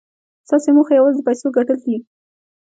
[0.47, 1.97] ستاسې موخه یوازې د پیسو ګټل دي